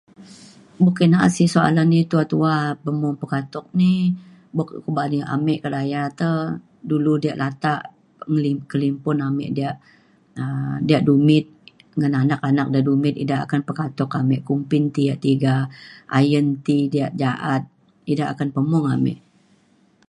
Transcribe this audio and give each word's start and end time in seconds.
boka 0.83 1.01
ek 1.05 1.11
naat 1.11 1.31
sik 1.35 1.51
soalan 1.55 1.89
iu 1.97 2.05
tua 2.11 2.23
tua 2.31 2.55
pemung 2.83 3.15
pekatuk 3.21 3.65
ni 3.79 3.93
buk 4.55 4.69
ko 4.83 4.89
ba'an 4.97 5.27
ame 5.35 5.53
ka 5.57 5.59
kedaya 5.63 6.03
te 6.19 6.29
dulu 6.89 7.13
diak 7.23 7.39
latak 7.41 7.81
ngeli- 8.31 8.67
kelimpun 8.71 9.17
ame 9.27 9.45
diak 9.57 9.75
um 10.41 10.73
diak 10.87 11.03
dumit 11.07 11.45
ngan 11.97 12.13
anak 12.21 12.41
anak 12.49 12.67
da 12.73 12.79
dumit 12.87 13.15
ida 13.23 13.37
akan 13.45 13.61
pekatuk 13.67 14.11
ame 14.19 14.37
kumbin 14.47 14.83
ti 14.95 15.01
ia' 15.07 15.21
tiga 15.25 15.55
ayen 16.17 16.47
ti 16.65 16.75
diak 16.93 17.11
ja'at 17.21 17.63
ida 18.11 18.25
akan 18.31 18.49
pemung 18.55 18.87
ame 18.95 19.13